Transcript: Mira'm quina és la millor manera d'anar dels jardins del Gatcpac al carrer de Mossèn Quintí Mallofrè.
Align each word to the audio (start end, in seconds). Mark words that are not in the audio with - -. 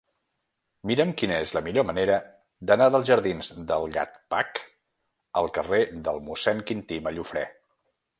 Mira'm 0.91 1.09
quina 1.21 1.35
és 1.41 1.51
la 1.57 1.61
millor 1.65 1.83
manera 1.89 2.15
d'anar 2.71 2.87
dels 2.95 3.05
jardins 3.09 3.51
del 3.73 3.85
Gatcpac 3.97 4.63
al 5.43 5.51
carrer 5.59 5.83
de 6.09 6.15
Mossèn 6.31 6.65
Quintí 6.71 6.99
Mallofrè. 7.09 7.45